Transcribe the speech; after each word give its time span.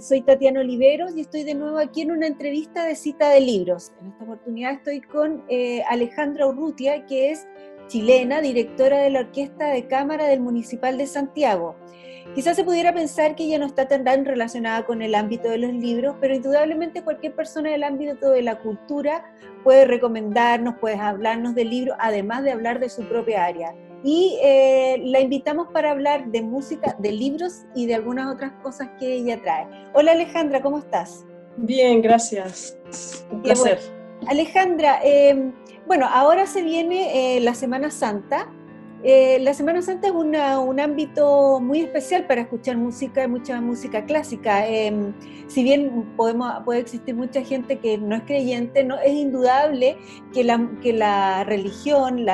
soy 0.00 0.20
Tatiana 0.22 0.60
Oliveros 0.60 1.16
y 1.16 1.20
estoy 1.20 1.44
de 1.44 1.54
nuevo 1.54 1.78
aquí 1.78 2.02
en 2.02 2.10
una 2.10 2.26
entrevista 2.26 2.84
de 2.84 2.94
cita 2.94 3.30
de 3.30 3.40
libros. 3.40 3.92
En 4.00 4.08
esta 4.08 4.24
oportunidad 4.24 4.72
estoy 4.74 5.00
con 5.00 5.44
eh, 5.48 5.82
Alejandra 5.88 6.46
Urrutia, 6.46 7.06
que 7.06 7.30
es 7.30 7.46
chilena, 7.88 8.40
directora 8.40 8.98
de 8.98 9.10
la 9.10 9.20
Orquesta 9.20 9.68
de 9.68 9.86
Cámara 9.86 10.26
del 10.26 10.40
Municipal 10.40 10.98
de 10.98 11.06
Santiago. 11.06 11.76
Quizás 12.34 12.56
se 12.56 12.64
pudiera 12.64 12.92
pensar 12.92 13.34
que 13.34 13.44
ella 13.44 13.58
no 13.58 13.66
está 13.66 13.88
tan 13.88 14.24
relacionada 14.24 14.84
con 14.84 15.00
el 15.00 15.14
ámbito 15.14 15.48
de 15.48 15.58
los 15.58 15.72
libros, 15.72 16.16
pero 16.20 16.34
indudablemente 16.34 17.02
cualquier 17.02 17.34
persona 17.34 17.70
del 17.70 17.82
ámbito 17.82 18.30
de 18.30 18.42
la 18.42 18.58
cultura 18.58 19.24
puede 19.64 19.86
recomendarnos, 19.86 20.76
puede 20.76 20.96
hablarnos 20.96 21.54
de 21.54 21.64
libros, 21.64 21.96
además 21.98 22.44
de 22.44 22.52
hablar 22.52 22.78
de 22.78 22.90
su 22.90 23.08
propia 23.08 23.44
área. 23.44 23.74
Y 24.04 24.38
eh, 24.42 25.00
la 25.04 25.20
invitamos 25.20 25.68
para 25.72 25.90
hablar 25.90 26.26
de 26.30 26.42
música, 26.42 26.96
de 26.98 27.12
libros 27.12 27.64
y 27.74 27.86
de 27.86 27.94
algunas 27.94 28.32
otras 28.32 28.52
cosas 28.62 28.88
que 28.98 29.14
ella 29.14 29.40
trae. 29.42 29.66
Hola 29.94 30.12
Alejandra, 30.12 30.62
¿cómo 30.62 30.78
estás? 30.78 31.24
Bien, 31.56 32.00
gracias. 32.00 32.78
Un 33.30 33.42
placer. 33.42 33.78
Alejandra, 34.26 35.00
eh, 35.02 35.52
bueno, 35.86 36.06
ahora 36.06 36.46
se 36.46 36.62
viene 36.62 37.36
eh, 37.36 37.40
la 37.40 37.54
Semana 37.54 37.90
Santa 37.90 38.52
eh, 39.04 39.38
la 39.40 39.54
Semana 39.54 39.80
Santa 39.80 40.08
es 40.08 40.12
un 40.12 40.34
ámbito 40.80 41.60
muy 41.60 41.80
especial 41.80 42.26
para 42.26 42.40
escuchar 42.40 42.76
música, 42.76 43.28
mucha 43.28 43.60
música 43.60 44.04
clásica. 44.04 44.66
Em, 44.66 45.12
si 45.46 45.62
bien 45.62 46.14
podemos, 46.16 46.52
puede 46.64 46.80
existir 46.80 47.14
mucha 47.14 47.42
gente 47.42 47.78
que 47.78 47.96
no 47.96 48.16
es 48.16 48.22
creyente, 48.22 48.82
no, 48.82 48.98
es 48.98 49.12
indudable 49.12 49.96
que 50.34 50.42
la, 50.42 50.68
que 50.82 50.92
la 50.92 51.44
religión, 51.44 52.26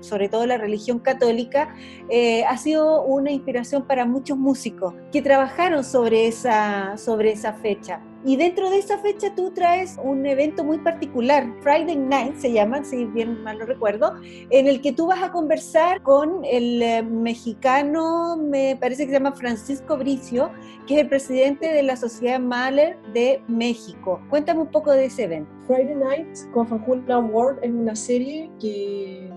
sobre 0.00 0.28
todo 0.28 0.44
la 0.44 0.58
religión 0.58 0.98
católica, 0.98 1.74
eh, 2.08 2.44
ha 2.44 2.56
sido 2.56 3.04
una 3.04 3.30
inspiración 3.30 3.86
para 3.86 4.04
muchos 4.04 4.36
músicos 4.36 4.94
que 5.12 5.22
trabajaron 5.22 5.84
sobre 5.84 6.26
esa, 6.26 6.96
sobre 6.96 7.32
esa 7.32 7.52
fecha. 7.52 8.00
Y 8.28 8.36
dentro 8.36 8.68
de 8.68 8.76
esa 8.76 8.98
fecha 8.98 9.34
tú 9.34 9.52
traes 9.52 9.96
un 10.04 10.26
evento 10.26 10.62
muy 10.62 10.76
particular, 10.76 11.50
Friday 11.62 11.96
Night 11.96 12.36
se 12.36 12.52
llama, 12.52 12.84
si 12.84 13.06
bien 13.06 13.42
mal 13.42 13.56
lo 13.56 13.64
recuerdo, 13.64 14.16
en 14.22 14.66
el 14.66 14.82
que 14.82 14.92
tú 14.92 15.06
vas 15.06 15.22
a 15.22 15.32
conversar 15.32 16.02
con 16.02 16.44
el 16.44 16.82
eh, 16.82 17.02
mexicano, 17.02 18.36
me 18.36 18.76
parece 18.78 19.04
que 19.04 19.12
se 19.12 19.18
llama 19.18 19.32
Francisco 19.32 19.96
Bricio, 19.96 20.50
que 20.86 20.96
es 20.96 21.00
el 21.00 21.08
presidente 21.08 21.72
de 21.72 21.82
la 21.82 21.96
Sociedad 21.96 22.38
Mahler 22.38 22.98
de 23.14 23.40
México. 23.48 24.20
Cuéntame 24.28 24.60
un 24.60 24.70
poco 24.70 24.92
de 24.92 25.06
ese 25.06 25.24
evento. 25.24 25.50
Friday 25.66 25.94
Night 25.94 26.50
con 26.52 26.68
Fanjulan 26.68 27.32
World 27.32 27.60
es 27.62 27.70
una 27.70 27.96
serie 27.96 28.50
que 28.60 29.32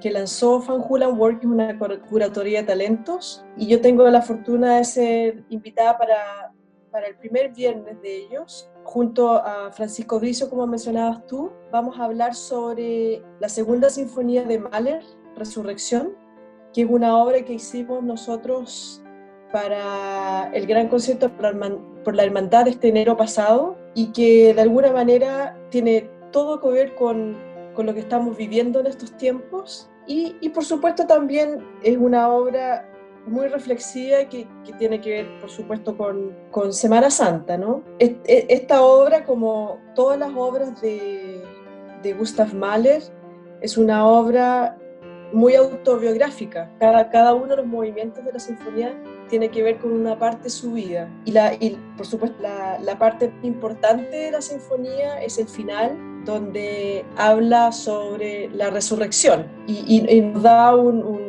que 0.00 0.10
lanzó 0.10 0.60
Fanjulan 0.60 1.16
World, 1.16 1.38
que 1.38 1.46
es 1.46 1.52
una 1.52 1.78
curatoría 2.08 2.62
de 2.62 2.66
talentos, 2.66 3.44
y 3.56 3.68
yo 3.68 3.80
tengo 3.80 4.08
la 4.10 4.20
fortuna 4.20 4.78
de 4.78 4.84
ser 4.84 5.44
invitada 5.48 5.96
para 5.96 6.51
para 6.92 7.06
el 7.06 7.16
primer 7.16 7.52
viernes 7.52 8.00
de 8.02 8.16
ellos, 8.18 8.70
junto 8.84 9.32
a 9.32 9.72
Francisco 9.72 10.20
Bricio, 10.20 10.50
como 10.50 10.66
mencionabas 10.66 11.26
tú, 11.26 11.50
vamos 11.72 11.98
a 11.98 12.04
hablar 12.04 12.34
sobre 12.34 13.22
la 13.40 13.48
segunda 13.48 13.88
sinfonía 13.88 14.44
de 14.44 14.58
Mahler, 14.58 15.02
Resurrección, 15.34 16.14
que 16.74 16.82
es 16.82 16.88
una 16.88 17.16
obra 17.16 17.42
que 17.42 17.54
hicimos 17.54 18.02
nosotros 18.02 19.02
para 19.50 20.50
el 20.52 20.66
gran 20.66 20.88
concierto 20.88 21.30
por 21.36 22.14
la 22.14 22.24
hermandad 22.24 22.68
este 22.68 22.88
enero 22.88 23.16
pasado 23.16 23.76
y 23.94 24.12
que 24.12 24.52
de 24.52 24.60
alguna 24.60 24.92
manera 24.92 25.56
tiene 25.70 26.10
todo 26.30 26.60
que 26.60 26.68
ver 26.68 26.94
con, 26.94 27.36
con 27.74 27.86
lo 27.86 27.94
que 27.94 28.00
estamos 28.00 28.36
viviendo 28.36 28.80
en 28.80 28.86
estos 28.86 29.16
tiempos. 29.16 29.90
Y, 30.06 30.36
y 30.40 30.50
por 30.50 30.64
supuesto 30.64 31.06
también 31.06 31.64
es 31.82 31.96
una 31.96 32.28
obra 32.28 32.91
muy 33.26 33.48
reflexiva 33.48 34.24
que, 34.28 34.46
que, 34.64 34.72
tiene 34.74 35.00
que 35.00 35.10
ver, 35.10 35.40
por 35.40 35.50
supuesto, 35.50 35.96
con, 35.96 36.36
con 36.50 36.72
Semana 36.72 37.10
Santa, 37.10 37.56
¿no? 37.56 37.82
Esta 37.98 38.82
obra, 38.82 39.24
como 39.24 39.78
todas 39.94 40.18
las 40.18 40.32
obras 40.34 40.80
de, 40.80 41.42
de 42.02 42.12
Gustav 42.14 42.52
Mahler, 42.54 43.02
es 43.60 43.76
una 43.76 44.06
obra 44.06 44.76
muy 45.32 45.54
autobiográfica. 45.54 46.70
Cada, 46.78 47.08
cada 47.10 47.34
uno 47.34 47.48
de 47.48 47.56
los 47.56 47.66
movimientos 47.66 48.24
de 48.24 48.32
la 48.32 48.38
sinfonía 48.38 48.94
tiene 49.28 49.48
que 49.50 49.62
ver 49.62 49.78
con 49.78 49.92
una 49.92 50.18
parte 50.18 50.44
de 50.44 50.50
su 50.50 50.72
vida. 50.72 51.08
Y, 51.24 51.32
la, 51.32 51.54
y 51.54 51.78
por 51.96 52.06
supuesto, 52.06 52.36
la, 52.42 52.78
la 52.80 52.98
parte 52.98 53.32
importante 53.42 54.14
de 54.14 54.30
la 54.30 54.42
sinfonía 54.42 55.22
es 55.22 55.38
el 55.38 55.48
final, 55.48 55.96
donde 56.24 57.04
habla 57.16 57.72
sobre 57.72 58.48
la 58.50 58.70
resurrección 58.70 59.46
y, 59.66 60.06
y, 60.08 60.20
nos 60.20 60.42
da 60.42 60.76
un 60.76 61.02
un 61.02 61.21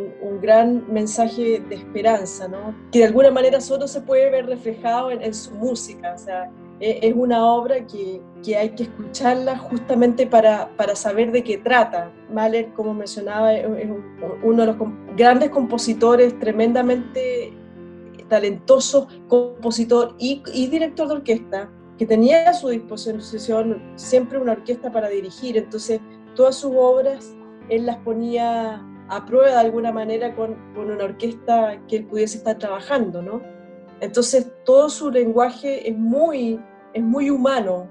gran 0.43 0.83
mensaje 0.91 1.63
de 1.69 1.75
esperanza, 1.75 2.49
¿no? 2.49 2.75
que 2.91 2.99
de 2.99 3.05
alguna 3.05 3.31
manera 3.31 3.61
solo 3.61 3.87
se 3.87 4.01
puede 4.01 4.29
ver 4.29 4.45
reflejado 4.45 5.09
en, 5.09 5.33
su 5.33 5.51
música. 5.51 6.13
O 6.13 6.17
sea, 6.17 6.51
e, 6.81 6.99
es 7.01 7.13
una 7.15 7.45
obra 7.45 7.87
que, 7.87 8.21
que, 8.43 8.57
hay 8.57 8.71
que 8.71 8.83
escucharla 8.83 9.57
justamente 9.57 10.27
para, 10.27 10.69
para, 10.75 10.97
saber 10.97 11.31
de 11.31 11.45
qué 11.45 11.57
trata. 11.57 12.11
Mahler, 12.29 12.73
como 12.73 12.93
mencionaba, 12.93 13.53
es 13.53 13.89
uno 14.43 14.65
de 14.65 14.73
los 14.73 14.77
grandes 15.15 15.49
compositores, 15.49 16.37
tremendamente 16.39 17.53
talentoso 18.27 19.07
compositor 19.29 20.15
y, 20.19 20.43
y 20.53 20.67
director 20.67 21.07
de 21.07 21.13
orquesta, 21.13 21.69
que 21.97 22.05
tenía 22.05 22.49
a 22.49 22.53
su 22.53 22.67
disposición 22.67 23.81
siempre 23.95 24.39
una 24.39 24.51
orquesta 24.51 24.91
para 24.91 25.07
dirigir. 25.07 25.55
Entonces, 25.57 26.01
todas 26.35 26.55
sus 26.55 26.73
obras 26.75 27.33
él 27.69 27.85
las 27.85 27.97
ponía 27.97 28.85
a 29.09 29.25
prueba 29.25 29.47
de 29.47 29.58
alguna 29.58 29.91
manera 29.91 30.36
con, 30.36 30.56
con, 30.74 30.91
una 30.91 31.03
orquesta 31.03 31.80
que 31.88 31.97
él 31.97 32.06
pudiese 32.06 32.38
estar 32.38 32.58
trabajando, 32.58 33.22
¿no? 33.22 33.41
Entonces 34.00 34.52
todo 34.66 34.90
su 34.90 35.12
lenguaje 35.12 35.90
es 35.90 35.97
muy, 35.97 36.59
es 36.94 37.03
muy 37.03 37.30
humano, 37.30 37.88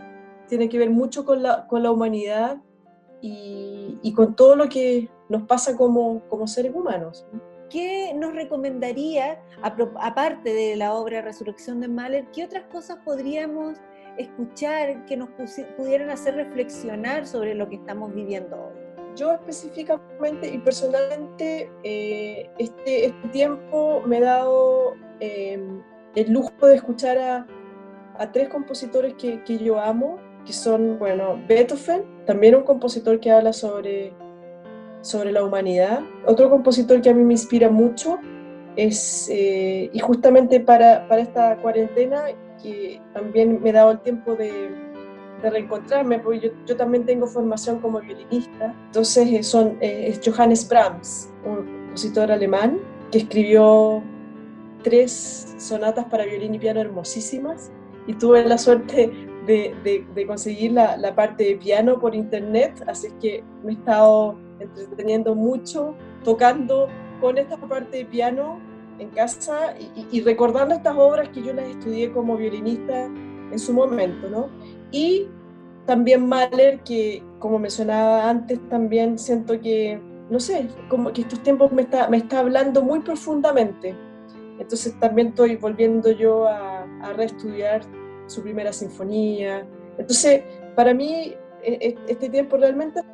tiene 0.49 0.69
que 0.69 0.79
ver 0.79 0.91
mucho 0.91 1.25
con 1.25 1.43
la, 1.43 1.67
con 1.67 1.83
la 1.83 1.91
humanidad 1.91 2.61
y, 3.23 4.13
con 4.15 4.35
todo 4.37 4.57
lo 4.57 4.69
que 4.69 5.09
nos 5.29 5.45
pasa 5.45 5.77
como, 5.77 6.21
como 6.29 6.47
seres 6.47 6.75
humanos. 6.75 7.25
¿Qué 7.71 8.13
nos 8.15 8.35
recomendaría, 8.35 9.41
aparte 9.63 10.53
de 10.53 10.77
la 10.77 10.93
obra 10.93 11.23
Resurrección 11.23 11.81
de 11.81 11.89
Mahler, 11.89 12.27
qué 12.35 12.45
otras 12.45 12.65
cosas 12.65 12.99
podríamos 13.03 13.79
escuchar 14.19 15.07
que 15.07 15.17
nos 15.17 15.31
pudieran 15.79 16.11
hacer 16.11 16.35
reflexionar 16.35 17.27
sobre 17.27 17.55
lo 17.55 17.67
que 17.71 17.77
estamos 17.77 18.13
viviendo 18.15 18.57
hoy? 18.57 18.82
Yo 19.17 19.33
específicamente 19.33 20.49
y 20.49 20.59
personalmente 20.59 21.71
eh, 21.83 22.51
este, 22.59 23.07
este, 23.07 23.29
tiempo 23.29 24.03
me 24.07 24.19
he 24.19 24.21
dado 24.21 24.95
em, 25.21 25.83
el 26.15 26.33
lujo 26.33 26.67
de 26.67 26.77
escuchar 26.77 27.19
a, 27.19 27.47
tres 28.33 28.49
compositores 28.49 29.15
que, 29.15 29.43
que, 29.43 29.59
yo 29.59 29.81
amo, 29.81 30.19
que 30.47 30.53
son, 30.53 30.99
bueno, 30.99 31.41
Beethoven, 31.49 32.05
también 32.25 32.55
un 32.55 32.63
compositor 32.63 33.19
que 33.19 33.33
habla 33.33 33.53
sobre, 33.53 34.13
sobre 35.01 35.33
la 35.33 35.43
humanidad. 35.43 36.01
Otro 36.27 36.49
compositor 36.49 37.01
que 37.01 37.11
a 37.11 37.15
mí 37.15 37.25
me 37.25 37.33
inspira 37.33 37.69
mucho 37.69 38.21
es, 38.77 39.29
eh, 39.29 39.91
y 39.93 39.99
justamente 39.99 40.61
para, 40.61 41.09
para 41.09 41.23
esta 41.23 41.57
cuarentena, 41.57 42.27
que 42.63 43.01
también 43.13 43.61
me 43.61 43.71
he 43.71 43.73
dado 43.73 43.91
el 43.91 44.01
tiempo 44.01 44.37
de 44.37 44.92
de 45.43 45.51
reencontrarme, 45.51 46.19
porque 46.19 46.53
yo, 46.67 46.77
también 46.77 47.05
tengo 47.05 47.27
formación 47.27 47.81
como 47.81 48.01
violinista. 48.01 48.75
Entonces 48.87 49.29
eh, 49.33 49.43
son, 49.43 49.77
eh, 49.81 50.09
es 50.09 50.21
Johannes 50.25 50.69
Brahms, 50.69 51.31
un 51.45 51.57
compositor 51.87 52.31
alemán 52.31 52.79
que 53.11 53.19
escribió 53.19 54.03
tres 54.83 55.55
sonatas 55.59 56.07
para 56.07 56.25
violín 56.25 56.55
y 56.55 56.59
piano 56.59 56.81
hermosísimas 56.81 57.71
y 58.07 58.15
tuve 58.15 58.45
la 58.45 58.59
suerte 58.59 59.13
de, 59.47 59.75
de, 60.15 60.27
conseguir 60.27 60.73
la, 60.73 60.97
la, 60.97 61.15
parte 61.15 61.45
de 61.45 61.57
piano 61.57 61.99
por 61.99 62.15
internet, 62.15 62.83
así 62.87 63.09
que 63.21 63.45
me 63.65 63.73
he 63.73 63.75
estado 63.75 64.37
entreteniendo 64.61 65.35
mucho 65.35 65.95
tocando 66.25 66.89
con 67.21 67.39
esta 67.39 67.57
parte 67.57 67.99
de 67.99 68.05
piano 68.05 68.61
en 68.99 69.11
casa 69.11 69.75
y, 69.79 70.07
y, 70.17 70.21
recordando 70.21 70.75
estas 70.75 70.97
obras 70.97 71.29
que 71.31 71.43
yo 71.43 71.53
las 71.53 71.69
estudié 71.69 72.13
como 72.13 72.37
violinista 72.37 73.05
en 73.05 73.59
su 73.59 73.73
momento, 73.73 74.29
¿no? 74.31 74.49
Y 74.93 75.27
también 75.87 76.29
Mahler, 76.29 76.81
que 76.85 77.23
como 77.39 77.59
mencionaba 77.59 78.29
antes, 78.29 78.61
también 78.69 79.19
siento 79.19 79.61
que, 79.61 80.01
no 80.31 80.39
sé, 80.39 80.69
como 80.89 81.13
que 81.13 81.23
estos 81.23 81.43
tiempos 81.43 81.73
me 81.73 81.83
está, 81.83 82.09
me 82.09 82.19
está 82.19 82.39
hablando 82.39 82.83
muy 82.83 83.01
profundamente. 83.01 83.97
Entonces 84.61 84.99
también 85.01 85.29
estoy 85.29 85.57
volviendo 85.57 86.13
yo 86.13 86.47
a, 86.47 86.85
a 87.03 87.13
reestudiar 87.15 87.83
su 88.27 88.43
primera 88.43 88.73
sinfonía. 88.73 89.67
Entonces, 89.99 90.43
para 90.77 90.95
mí, 90.95 91.35
e, 91.63 91.73
e, 91.73 91.99
este 92.07 92.29
tiempo 92.29 92.57
realmente 92.57 93.01
es 93.01 93.07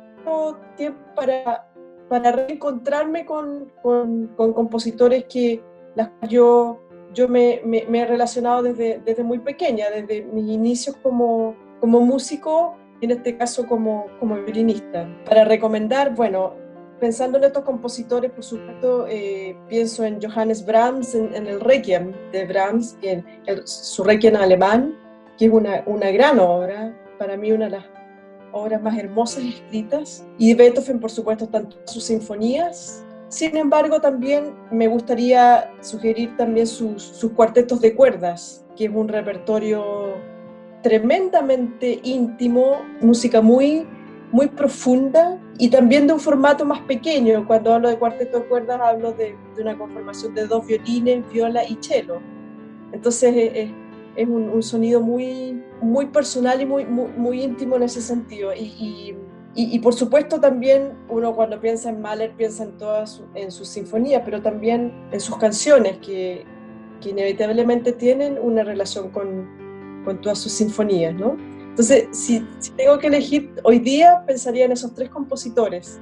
tiempo 0.75 0.99
para, 1.15 1.67
para 2.07 2.31
reencontrarme 2.31 3.25
con, 3.25 3.71
con, 3.81 4.27
con 4.35 4.53
compositores 4.53 5.25
que 5.25 5.61
las 5.95 6.11
yo, 6.29 6.79
yo 7.13 7.27
me, 7.27 7.61
me, 7.65 7.85
me, 7.89 8.01
he 8.01 8.05
relacionado 8.05 8.63
desde, 8.63 9.01
desde 9.03 9.23
muy 9.23 9.39
pequeña, 9.39 9.89
desde 9.89 10.21
mis 10.21 10.49
inicios 10.49 10.95
como, 10.97 11.55
como 11.79 12.01
músico, 12.01 12.75
en 13.01 13.11
este 13.11 13.37
caso 13.37 13.67
como, 13.67 14.07
como 14.19 14.35
violinista. 14.35 15.07
Para 15.25 15.45
recomendar, 15.45 16.15
bueno, 16.15 16.53
pensando 16.99 17.37
en 17.37 17.45
estos 17.45 17.63
compositores, 17.63 18.31
por 18.31 18.43
supuesto, 18.43 19.07
eh, 19.07 19.57
pienso 19.67 20.03
en 20.03 20.21
Johannes 20.21 20.65
Brahms, 20.65 21.15
en, 21.15 21.47
el 21.47 21.59
Requiem 21.59 22.13
de 22.31 22.45
Brahms, 22.45 22.97
en 23.01 23.25
su 23.65 24.03
Requiem 24.03 24.35
alemán, 24.35 24.95
que 25.37 25.45
es 25.45 25.51
una, 25.51 25.83
una 25.85 26.11
gran 26.11 26.39
obra, 26.39 26.93
para 27.17 27.37
mí 27.37 27.51
una 27.51 27.65
de 27.65 27.71
las 27.71 27.85
obras 28.51 28.81
más 28.81 28.97
hermosas 28.97 29.43
escritas. 29.43 30.25
Y 30.37 30.53
Beethoven, 30.53 30.99
por 30.99 31.11
supuesto, 31.11 31.47
tanto 31.47 31.77
sus 31.85 32.03
sinfonías. 32.03 33.05
Sin 33.29 33.55
embargo, 33.57 34.01
también 34.01 34.55
me 34.71 34.87
gustaría 34.87 35.71
sugerir 35.81 36.35
también 36.35 36.65
sus, 36.65 37.03
sus 37.03 37.31
cuartetos 37.33 37.79
de 37.79 37.93
cuerdas, 37.93 38.65
que 38.75 38.85
es 38.85 38.91
un 38.91 39.07
repertorio 39.07 40.08
tremendamente 40.81 41.99
íntimo, 42.03 42.81
música 43.01 43.41
muy, 43.41 43.85
muy 44.31 44.47
profunda 44.47 45.39
y 45.57 45.69
también 45.69 46.07
de 46.07 46.13
un 46.13 46.19
formato 46.19 46.65
más 46.65 46.81
pequeño. 46.81 47.45
Cuando 47.47 47.73
hablo 47.73 47.89
de 47.89 47.97
cuarteto 47.97 48.39
de 48.39 48.45
cuerdas 48.45 48.79
hablo 48.81 49.11
de, 49.13 49.35
de 49.55 49.61
una 49.61 49.77
conformación 49.77 50.33
de 50.35 50.47
dos 50.47 50.65
violines, 50.65 51.23
viola 51.31 51.63
y 51.63 51.77
cello. 51.81 52.21
Entonces 52.91 53.35
es, 53.53 53.71
es 54.15 54.27
un, 54.27 54.61
sonido 54.63 55.01
muy, 55.01 55.63
muy 55.81 56.07
personal 56.07 56.61
y 56.61 56.65
muy, 56.65 56.85
muy, 56.85 57.43
íntimo 57.43 57.75
en 57.75 57.83
ese 57.83 58.01
sentido. 58.01 58.53
Y, 58.53 59.15
y, 59.55 59.75
y, 59.75 59.79
por 59.79 59.93
supuesto 59.93 60.39
también 60.39 60.93
uno 61.09 61.35
cuando 61.35 61.59
piensa 61.59 61.89
en 61.89 62.01
Mahler 62.01 62.33
piensa 62.35 62.63
en 62.63 62.77
todas 62.77 63.23
en 63.35 63.51
sus 63.51 63.67
sinfonías, 63.67 64.21
pero 64.23 64.41
también 64.41 64.93
en 65.11 65.19
sus 65.19 65.37
canciones 65.37 65.97
que, 65.97 66.45
que 67.01 67.09
inevitablemente 67.09 67.93
tienen 67.93 68.37
una 68.41 68.63
relación 68.63 69.09
con, 69.09 69.68
con 70.09 70.21
todas 70.21 70.39
sus 70.39 70.53
sinfonías, 70.53 71.13
¿no? 71.13 71.37
Entonces, 71.69 72.07
si, 72.11 72.43
tengo 72.75 72.97
que 72.97 73.07
elegir 73.07 73.53
hoy 73.63 73.77
día, 73.77 74.23
pensaría 74.25 74.65
en 74.65 74.71
esos 74.71 74.95
tres 74.95 75.07
compositores 75.09 75.99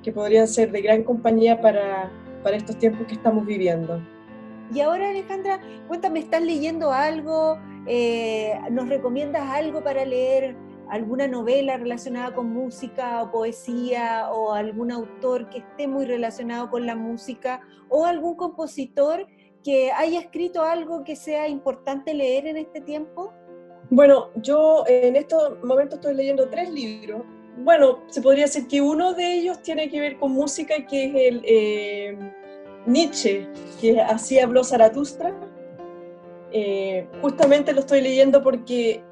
que 0.00 0.12
podrían 0.12 0.46
ser 0.46 0.70
de 0.70 0.80
gran 0.80 1.02
compañía 1.02 1.60
para, 1.60 2.08
para 2.44 2.56
estos 2.56 2.78
tiempos 2.78 3.04
que 3.08 3.14
estamos 3.14 3.44
viviendo. 3.44 4.00
Y 4.72 4.80
ahora, 4.80 5.10
Alejandra, 5.10 5.60
cuéntame, 5.88 6.20
¿estás 6.20 6.40
leyendo 6.40 6.92
algo? 6.92 7.58
Eh, 7.88 8.52
¿Nos 8.70 8.88
recomiendas 8.88 9.50
algo 9.50 9.82
para 9.82 10.04
leer? 10.04 10.54
¿Alguna 10.88 11.26
novela 11.26 11.78
relacionada 11.78 12.32
con 12.32 12.52
música 12.52 13.24
o 13.24 13.32
poesía? 13.32 14.30
¿O 14.30 14.52
algún 14.52 14.92
autor 14.92 15.48
que 15.48 15.58
esté 15.58 15.88
muy 15.88 16.06
relacionado 16.06 16.70
con 16.70 16.86
la 16.86 16.94
música? 16.94 17.60
¿O 17.88 18.06
algún 18.06 18.36
compositor 18.36 19.26
que 19.64 19.90
haya 19.90 20.20
escrito 20.20 20.62
algo 20.62 21.02
que 21.02 21.16
sea 21.16 21.48
importante 21.48 22.14
leer 22.14 22.46
en 22.46 22.56
este 22.58 22.80
tiempo? 22.80 23.32
Bueno, 23.90 24.30
yo 24.36 24.84
en 24.86 25.16
estos 25.16 25.62
momentos 25.64 25.98
estoy 25.98 26.14
leyendo 26.14 26.48
tres 26.48 26.70
libros. 26.70 27.22
Bueno, 27.58 28.00
se 28.08 28.20
podría 28.20 28.44
decir 28.44 28.68
que 28.68 28.80
uno 28.80 29.14
de 29.14 29.34
ellos 29.34 29.62
tiene 29.62 29.88
que 29.88 30.00
ver 30.00 30.18
con 30.18 30.32
música, 30.32 30.74
que 30.86 31.04
es 31.04 31.14
el 31.14 31.42
eh, 31.44 32.18
Nietzsche, 32.86 33.48
que 33.80 34.00
así 34.00 34.38
habló 34.38 34.62
Zaratustra. 34.62 35.34
Eh, 36.52 37.06
justamente 37.20 37.72
lo 37.72 37.80
estoy 37.80 38.00
leyendo 38.00 38.42
porque 38.42 39.02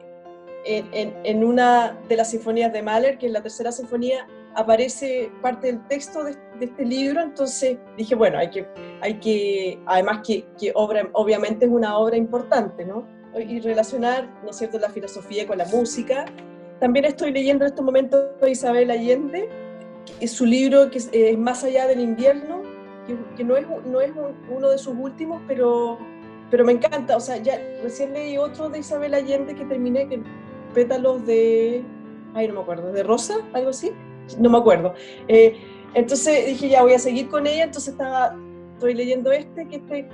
en, 0.66 1.44
una 1.44 1.98
de 2.08 2.16
las 2.16 2.30
sinfonías 2.30 2.72
de 2.72 2.82
Mahler, 2.82 3.18
que 3.18 3.26
es 3.26 3.32
la 3.32 3.42
tercera 3.42 3.72
sinfonía, 3.72 4.26
aparece 4.54 5.30
parte 5.42 5.68
del 5.68 5.86
texto 5.86 6.24
de, 6.24 6.36
este 6.60 6.84
libro, 6.84 7.20
entonces 7.20 7.78
dije, 7.96 8.14
bueno, 8.14 8.38
hay 8.38 8.50
que, 8.50 8.66
hay 9.00 9.14
que 9.20 9.78
además 9.86 10.20
que, 10.26 10.44
que 10.58 10.72
obviamente 10.74 11.66
es 11.66 11.70
una 11.70 11.98
obra 11.98 12.16
importante, 12.16 12.84
¿no? 12.84 13.06
Y 13.38 13.60
relacionar, 13.60 14.28
¿no 14.42 14.50
es 14.50 14.56
cierto?, 14.56 14.78
la 14.78 14.90
filosofía 14.90 15.46
con 15.46 15.58
la 15.58 15.66
música. 15.66 16.24
También 16.80 17.04
estoy 17.04 17.32
leyendo 17.32 17.64
en 17.64 17.70
estos 17.70 17.84
momentos 17.84 18.20
a 18.42 18.48
Isabel 18.48 18.90
Allende, 18.90 19.48
que 20.06 20.24
es 20.24 20.32
su 20.32 20.46
libro 20.46 20.90
que 20.90 20.98
es, 20.98 21.38
Más 21.38 21.64
allá 21.64 21.86
del 21.86 22.00
invierno, 22.00 22.62
que, 23.36 23.44
no 23.44 23.56
es, 23.56 23.66
no 23.86 24.00
es 24.00 24.12
uno 24.50 24.70
de 24.70 24.78
sus 24.78 24.94
últimos, 24.96 25.40
pero, 25.46 25.98
pero 26.50 26.64
me 26.64 26.72
encanta. 26.72 27.16
O 27.16 27.20
sea, 27.20 27.36
ya 27.36 27.60
recién 27.82 28.12
leí 28.12 28.38
otro 28.38 28.68
de 28.68 28.80
Isabel 28.80 29.14
Allende 29.14 29.54
que 29.54 29.64
terminé, 29.64 30.08
que 30.08 30.22
pétalos 30.74 31.26
de, 31.26 31.84
ay, 32.34 32.48
no 32.48 32.54
me 32.54 32.60
acuerdo, 32.60 32.92
de 32.92 33.02
Rosa, 33.02 33.36
algo 33.52 33.70
así 33.70 33.92
no 34.38 34.50
me 34.50 34.58
acuerdo. 34.58 34.94
Eh, 35.28 35.56
entonces 35.94 36.46
dije, 36.46 36.68
ya 36.68 36.82
voy 36.82 36.94
a 36.94 36.98
seguir 36.98 37.28
con 37.28 37.46
ella, 37.46 37.64
entonces 37.64 37.92
estaba, 37.92 38.36
estoy 38.74 38.94
leyendo 38.94 39.32
este, 39.32 39.66
que 39.68 39.76
este, 39.76 40.08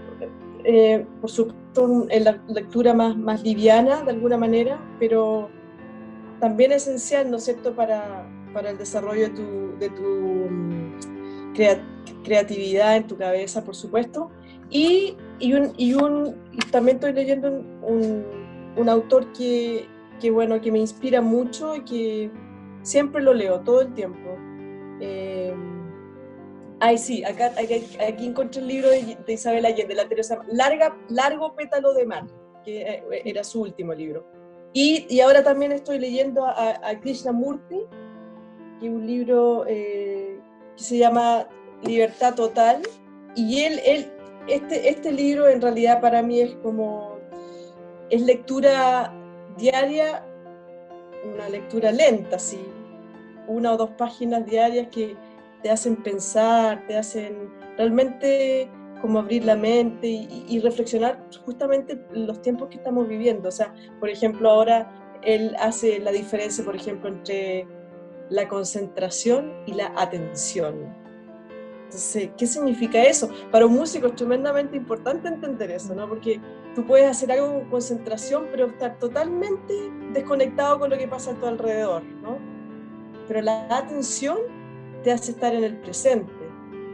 eh, 0.64 1.06
por 1.20 1.30
supuesto, 1.30 2.06
en 2.10 2.24
la 2.24 2.40
lectura 2.48 2.94
más, 2.94 3.16
más 3.16 3.42
liviana 3.42 4.02
de 4.02 4.10
alguna 4.10 4.36
manera, 4.36 4.80
pero 4.98 5.48
también 6.40 6.72
esencial, 6.72 7.30
¿no 7.30 7.36
es 7.36 7.44
cierto?, 7.44 7.74
para, 7.74 8.26
para 8.52 8.70
el 8.70 8.78
desarrollo 8.78 9.22
de 9.22 9.30
tu, 9.30 9.78
de 9.78 9.90
tu 9.90 10.02
mm, 10.02 10.98
creatividad 12.24 12.96
en 12.96 13.06
tu 13.06 13.16
cabeza, 13.16 13.64
por 13.64 13.74
supuesto. 13.74 14.30
Y, 14.70 15.16
y, 15.38 15.54
un, 15.54 15.72
y, 15.76 15.94
un, 15.94 16.36
también 16.70 16.96
estoy 16.96 17.12
leyendo 17.12 17.48
un, 17.82 18.24
un 18.76 18.88
autor 18.88 19.32
que, 19.32 19.86
que, 20.20 20.30
bueno, 20.30 20.60
que 20.60 20.72
me 20.72 20.78
inspira 20.78 21.20
mucho 21.20 21.76
y 21.76 21.80
que 21.82 22.30
Siempre 22.82 23.22
lo 23.22 23.32
leo, 23.32 23.60
todo 23.60 23.82
el 23.82 23.94
tiempo. 23.94 24.36
Eh, 25.00 25.54
ay, 26.82 26.98
sí, 26.98 27.22
acá, 27.24 27.52
aquí, 27.56 28.26
encontré 28.26 28.60
el 28.60 28.66
libro 28.66 28.90
de, 28.90 29.16
Isabel 29.28 29.64
Allende, 29.64 29.94
la 29.94 30.08
Teresa, 30.08 30.38
Larga, 30.48 30.96
Largo 31.08 31.54
pétalo 31.54 31.94
de 31.94 32.04
mar, 32.04 32.24
que 32.64 32.82
eh, 32.82 33.22
era 33.24 33.44
su 33.44 33.62
último 33.62 33.94
libro. 33.94 34.26
Y, 34.72 35.06
y 35.08 35.20
ahora 35.20 35.44
también 35.44 35.70
estoy 35.70 35.98
leyendo 35.98 36.44
a, 36.44 36.80
a 36.82 37.00
Krishnamurti, 37.00 37.80
que 38.80 38.86
es 38.86 38.92
un 38.92 39.06
libro 39.06 39.64
eh, 39.68 40.40
que 40.76 40.82
se 40.82 40.98
llama 40.98 41.48
Libertad 41.82 42.34
Total. 42.34 42.82
Y 43.36 43.62
él, 43.62 43.80
él 43.84 44.12
este, 44.48 44.88
este 44.88 45.12
libro 45.12 45.48
en 45.48 45.60
realidad 45.60 46.00
para 46.00 46.20
mí 46.20 46.40
es 46.40 46.54
como, 46.56 47.18
es 48.10 48.22
lectura 48.22 49.14
diaria 49.56 50.26
una 51.24 51.48
lectura 51.48 51.92
lenta, 51.92 52.38
sí, 52.38 52.60
una 53.46 53.72
o 53.72 53.76
dos 53.76 53.90
páginas 53.90 54.44
diarias 54.44 54.88
que 54.88 55.16
te 55.62 55.70
hacen 55.70 55.96
pensar, 55.96 56.84
te 56.86 56.96
hacen 56.96 57.50
realmente 57.76 58.70
como 59.00 59.18
abrir 59.18 59.44
la 59.44 59.56
mente 59.56 60.06
y, 60.08 60.60
reflexionar 60.60 61.26
justamente 61.44 62.00
los 62.12 62.40
tiempos 62.40 62.68
que 62.68 62.76
estamos 62.76 63.08
viviendo. 63.08 63.48
O 63.48 63.52
sea, 63.52 63.74
por 63.98 64.08
ejemplo, 64.08 64.48
ahora 64.48 65.18
él 65.22 65.54
hace 65.58 65.98
la 65.98 66.12
diferencia, 66.12 66.64
por 66.64 66.76
ejemplo, 66.76 67.08
entre 67.08 67.66
la 68.30 68.48
concentración 68.48 69.52
y 69.66 69.74
la 69.74 69.92
atención. 69.96 70.94
Entonces, 71.84 72.30
¿qué 72.38 72.46
significa 72.46 73.02
eso? 73.02 73.28
Para 73.50 73.66
un 73.66 73.74
músico 73.74 74.06
es 74.06 74.14
tremendamente 74.14 74.76
importante 74.76 75.28
entender 75.28 75.72
eso, 75.72 75.94
¿no? 75.94 76.08
Porque 76.08 76.40
tú 76.74 76.86
puedes 76.86 77.10
hacer 77.10 77.32
algo 77.32 77.52
con 77.52 77.70
concentración, 77.70 78.46
pero 78.50 78.68
estar 78.68 78.98
totalmente 78.98 79.74
desconectado 80.12 80.78
con 80.78 80.90
lo 80.90 80.96
que 80.96 81.08
pasa 81.08 81.32
a 81.32 81.34
tu 81.34 81.44
alrededor, 81.44 82.02
¿no? 82.22 82.38
Pero 83.26 83.42
la 83.42 83.66
atención 83.76 84.38
te 85.02 85.12
hace 85.12 85.32
estar 85.32 85.54
en 85.54 85.64
el 85.64 85.76
presente. 85.78 86.32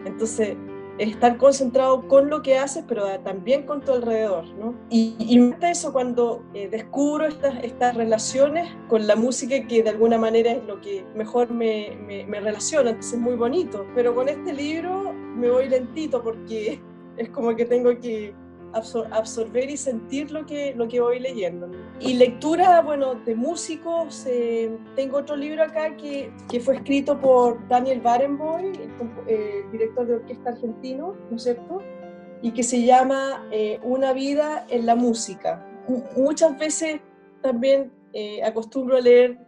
Entonces, 0.05 0.57
estar 0.99 1.37
concentrado 1.37 2.07
con 2.09 2.29
lo 2.29 2.43
que 2.43 2.59
haces, 2.59 2.85
pero 2.87 3.07
también 3.21 3.65
con 3.65 3.81
tu 3.83 3.93
alrededor, 3.93 4.45
¿no? 4.55 4.75
Y, 4.91 5.15
y 5.19 5.38
me 5.38 5.49
gusta 5.49 5.71
eso 5.71 5.93
cuando 5.93 6.45
eh, 6.55 6.69
descubro 6.69 7.27
estas, 7.27 7.62
estas 7.62 7.97
relaciones 7.97 8.69
con 8.88 9.07
la 9.07 9.17
música 9.17 9.67
que 9.67 9.83
de 9.83 9.91
alguna 9.91 10.19
manera 10.19 10.53
es 10.53 10.65
lo 10.65 10.81
que 10.81 11.05
mejor 11.15 11.50
me, 11.50 11.97
me, 12.07 12.27
me 12.27 12.41
relaciona, 12.41 12.91
entonces 12.91 13.15
es 13.15 13.21
muy 13.21 13.35
bonito. 13.35 13.87
Pero 13.95 14.15
con 14.15 14.29
este 14.29 14.53
libro 14.53 15.12
me 15.12 15.50
voy 15.50 15.69
lentito 15.69 16.23
porque 16.23 16.81
es 17.17 17.29
como 17.31 17.55
que 17.55 17.65
tengo 17.65 17.99
que 18.00 18.35
absorber 18.73 19.71
y 19.71 19.77
sentir 19.77 20.31
lo 20.31 20.45
que, 20.47 20.75
lo 20.75 20.89
que 20.89 21.01
voy 21.01 21.21
leyendo. 21.21 21.69
Y 22.01 22.15
lectura, 22.15 22.81
bueno, 22.83 23.15
de 23.15 23.35
músicos, 23.35 24.27
eh, 24.27 24.71
tengo 24.95 25.19
otro 25.19 25.37
libro 25.37 25.63
acá 25.63 25.97
que, 25.97 26.33
que, 26.51 26.61
fue 26.61 26.77
escrito 26.77 27.19
por 27.21 27.67
Daniel 27.69 28.01
Barenboim, 28.01 28.73
el, 29.27 29.71
director 29.73 30.07
de 30.07 30.15
orquesta 30.17 30.51
argentino, 30.51 31.17
¿no 31.31 31.37
es 31.37 31.43
cierto? 31.43 31.83
Y 32.43 32.53
que 32.53 32.63
se 32.63 32.83
llama 32.85 33.49
eh, 33.51 33.81
Una 33.83 34.13
vida 34.13 34.67
en 34.69 34.87
la 34.87 34.95
música. 34.95 35.67
muchas 36.17 36.59
veces 36.59 37.01
también 37.43 37.91
eh, 38.13 38.43
acostumbro 38.43 38.97
a 38.97 39.01
leer 39.01 39.39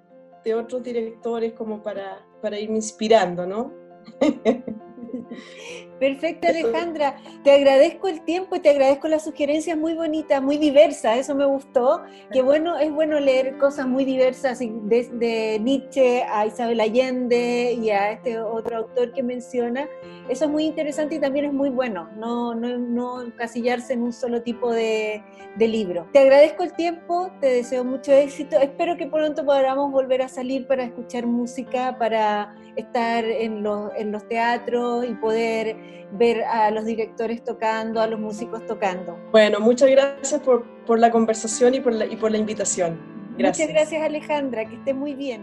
de 0.45 0.55
otros 0.55 0.83
directores 0.83 1.53
como 1.53 1.83
para, 1.83 2.25
para 2.41 2.59
irme 2.59 2.77
inspirando, 2.77 3.47
¿no? 3.47 3.73
Perfecto, 6.01 6.49
Alejandra. 6.49 7.17
Te 7.45 7.53
agradezco 7.53 8.09
el 8.09 8.23
tiempo 8.23 8.57
y 8.57 8.61
te 8.61 8.71
agradezco 8.71 9.07
las 9.07 9.23
sugerencias 9.23 9.77
muy 9.77 9.93
bonitas, 9.93 10.43
muy 10.43 10.57
diversas. 10.57 11.19
Eso 11.19 11.35
me 11.35 11.45
gustó. 11.45 12.03
Que 12.33 12.41
bueno, 12.41 12.79
es 12.79 12.91
bueno 12.91 13.21
leer 13.21 13.59
cosas 13.59 13.87
muy 13.87 14.07
diversas, 14.07 14.61
desde 14.61 15.59
Nietzsche 15.61 16.23
a 16.23 16.47
Isabel 16.47 16.81
Allende 16.81 17.77
y 17.79 17.91
a 17.91 18.13
este 18.13 18.41
otro 18.41 18.79
autor 18.79 19.13
que 19.13 19.23
menciona. 19.23 19.87
Eso 20.31 20.47
es 20.47 20.51
muy 20.51 20.65
interesante 20.65 21.17
y 21.17 21.19
también 21.19 21.45
es 21.45 21.53
muy 21.53 21.69
bueno, 21.69 22.09
no, 22.17 22.55
no, 22.55 22.79
no 22.79 23.23
encasillarse 23.23 23.95
en 23.95 24.03
un 24.03 24.13
solo 24.13 24.43
tipo 24.43 24.73
de, 24.73 25.23
de 25.57 25.69
libro. 25.69 26.07
Te 26.13 26.21
agradezco 26.21 26.63
el 26.63 26.73
tiempo, 26.73 27.31
te 27.41 27.49
deseo 27.49 27.85
mucho 27.85 28.13
éxito. 28.13 28.57
Espero 28.59 28.97
que 28.97 29.07
pronto 29.07 29.45
podamos 29.45 29.91
volver 29.91 30.23
a 30.23 30.29
salir 30.29 30.67
para 30.67 30.85
escuchar 30.85 31.27
música, 31.27 31.99
para 31.99 32.55
estar 32.77 33.25
en 33.25 33.63
los, 33.63 33.91
en 33.97 34.13
los 34.13 34.27
teatros 34.29 35.05
y 35.05 35.15
poder 35.15 35.90
ver 36.13 36.43
a 36.45 36.71
los 36.71 36.85
directores 36.85 37.45
tocando, 37.45 38.01
a 38.01 38.07
los 38.07 38.19
músicos 38.19 38.67
tocando. 38.67 39.17
Bueno, 39.31 39.61
muchas 39.61 39.91
gracias 39.91 40.41
por, 40.41 40.65
por 40.85 40.99
la 40.99 41.11
conversación 41.11 41.75
y 41.75 41.81
por 41.81 41.93
la, 41.93 42.07
y 42.07 42.17
por 42.17 42.31
la 42.31 42.39
invitación. 42.39 42.99
Gracias. 43.39 43.69
Muchas 43.69 43.83
gracias 43.83 44.03
Alejandra, 44.03 44.65
que 44.67 44.75
esté 44.75 44.93
muy 44.93 45.15
bien. 45.15 45.43